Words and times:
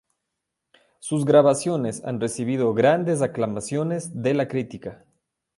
Sus 0.99 1.25
grabaciones 1.25 2.03
han 2.03 2.19
recibido 2.19 2.73
grandes 2.73 3.21
aclamaciones 3.21 4.19
de 4.23 4.33
la 4.33 4.47
crítica. 4.47 5.05